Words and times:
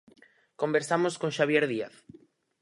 Conversamos 0.61 1.13
con 1.21 1.29
Xabier 1.37 1.63
Díaz. 1.71 1.95